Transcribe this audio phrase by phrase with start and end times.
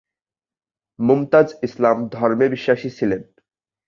[0.99, 3.21] মুমতাজ ইসলাম ধর্মে বিশ্বাসী ছিলেন।